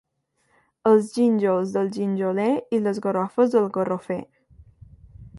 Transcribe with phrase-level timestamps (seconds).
[0.91, 4.19] Els gínjols del ginjoler i les garrofes del garrofer.